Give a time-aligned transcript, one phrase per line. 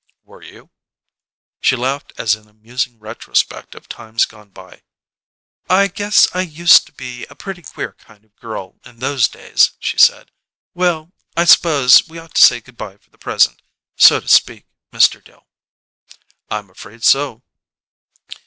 [0.23, 0.71] "Were you?"
[1.59, 4.81] She laughed as in a musing retrospect of times gone by.
[5.69, 9.27] "I guess I used to be a pretty queer kind of a girl in those
[9.27, 10.31] days," she said.
[10.73, 13.61] "Well I s'pose we ought to say good bye for the present,
[13.95, 15.23] so to speak, Mr.
[15.23, 15.45] Dill."
[16.49, 17.43] "I'm afraid so."